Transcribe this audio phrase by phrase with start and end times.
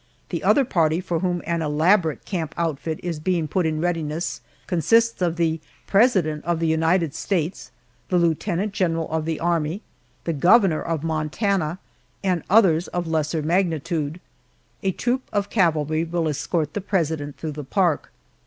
[0.29, 5.21] The other party for whom an elaborate camp outfit is being put in readiness consists
[5.21, 7.69] of the President of the United States,
[8.09, 9.83] the lieutenant general of the Army,
[10.23, 11.77] the governor of Montana,
[12.23, 14.19] and others of lesser magnitude.
[14.81, 18.11] A troop of cavalry will escort the President through the park.